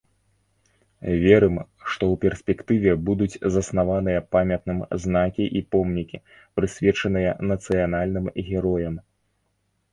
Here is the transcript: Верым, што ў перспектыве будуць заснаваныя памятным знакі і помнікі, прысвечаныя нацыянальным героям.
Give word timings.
Верым, 1.23 1.55
што 1.81 1.93
ў 1.95 2.15
перспектыве 2.23 2.95
будуць 3.11 3.39
заснаваныя 3.57 4.25
памятным 4.37 4.79
знакі 5.05 5.45
і 5.61 5.63
помнікі, 5.75 6.23
прысвечаныя 6.59 7.31
нацыянальным 7.53 8.25
героям. 8.53 8.95